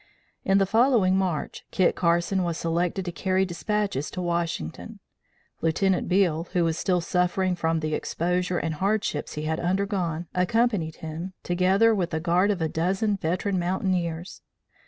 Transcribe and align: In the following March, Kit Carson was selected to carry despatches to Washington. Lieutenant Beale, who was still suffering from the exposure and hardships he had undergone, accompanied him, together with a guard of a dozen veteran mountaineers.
In 0.43 0.57
the 0.57 0.65
following 0.65 1.15
March, 1.15 1.63
Kit 1.69 1.95
Carson 1.95 2.41
was 2.41 2.57
selected 2.57 3.05
to 3.05 3.11
carry 3.11 3.45
despatches 3.45 4.09
to 4.09 4.19
Washington. 4.19 4.97
Lieutenant 5.61 6.09
Beale, 6.09 6.47
who 6.53 6.63
was 6.63 6.75
still 6.75 7.01
suffering 7.01 7.55
from 7.55 7.81
the 7.81 7.93
exposure 7.93 8.57
and 8.57 8.73
hardships 8.73 9.33
he 9.33 9.43
had 9.43 9.59
undergone, 9.59 10.25
accompanied 10.33 10.95
him, 11.05 11.33
together 11.43 11.93
with 11.93 12.15
a 12.15 12.19
guard 12.19 12.49
of 12.49 12.63
a 12.63 12.67
dozen 12.67 13.15
veteran 13.15 13.59
mountaineers. 13.59 14.41